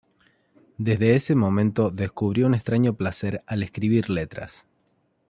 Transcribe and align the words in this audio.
Desde 0.79 1.13
ese 1.13 1.35
momento 1.35 1.91
descubrió 1.91 2.47
un 2.47 2.55
extraño 2.55 2.95
placer 2.95 3.43
al 3.45 3.61
escribir 3.61 4.09
letras. 4.09 4.65